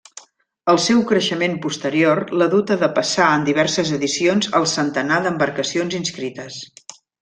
[0.71, 6.63] El seu creixement posterior l'ha dut a depassar en diverses edicions el centenar d'embarcacions inscrites.